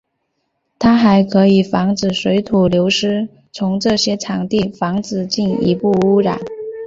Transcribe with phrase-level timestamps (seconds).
[0.79, 6.39] 它还可以防止水土流失从这些场地防止进一步污染。